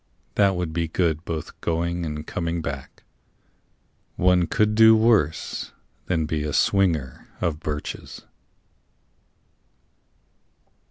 That 0.33 0.55
would 0.55 0.73
be 0.73 0.87
good 0.87 1.23
both 1.25 1.61
going 1.61 2.07
and 2.07 2.25
coming 2.25 2.63
back. 2.63 3.03
One 4.15 4.47
could 4.47 4.73
do 4.73 4.95
worse 4.97 5.73
than 6.07 6.25
be 6.25 6.41
a 6.43 6.53
swinger 6.53 7.27
of 7.39 7.59
birches. 7.59 8.25